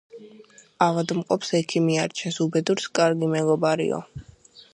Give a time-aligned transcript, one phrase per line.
[0.85, 4.03] ავადმყოფს, ექიმი არჩენს, უბედურს ─ კარგი მეგობარიო.